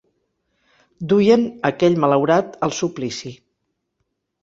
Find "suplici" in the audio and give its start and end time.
2.83-3.37